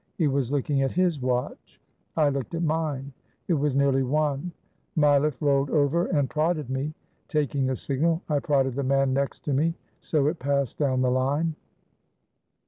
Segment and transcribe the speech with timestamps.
[0.17, 1.79] He was looking at his watch.
[2.17, 3.13] I looked at mine.
[3.47, 4.51] It was nearly one.
[4.97, 6.95] Mileff rolled over and prodded me;
[7.27, 9.75] taking the signal, I prodded the man next to me.
[9.99, 11.53] So it passed down the line.